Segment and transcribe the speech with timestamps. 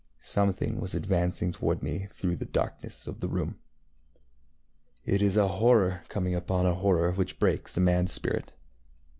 [0.19, 3.59] Something was advancing toward me through the darkness of the room.
[5.05, 8.53] It is a horror coming upon a horror which breaks a manŌĆÖs spirit.